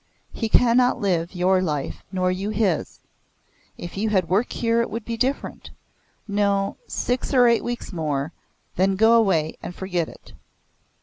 He 0.33 0.49
cannot 0.49 0.99
live 0.99 1.35
your 1.35 1.61
life 1.61 2.03
nor 2.11 2.31
you 2.31 2.49
his. 2.49 2.97
If 3.77 3.97
you 3.97 4.09
had 4.09 4.29
work 4.29 4.51
here 4.51 4.81
it 4.81 4.89
would 4.89 5.05
be 5.05 5.15
different. 5.15 5.69
No 6.27 6.75
six 6.87 7.35
or 7.35 7.45
eight 7.47 7.63
weeks 7.63 7.93
more; 7.93 8.31
then 8.77 8.95
go 8.95 9.13
away 9.13 9.57
and 9.61 9.75
forget 9.75 10.09
it." 10.09 10.33